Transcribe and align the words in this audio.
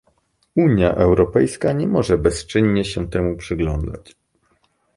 Unia 0.55 0.93
Europejska 0.95 1.73
nie 1.73 1.87
może 1.87 2.17
bezczynnie 2.17 2.85
się 2.85 3.09
temu 3.09 3.37
przyglądać 3.37 4.15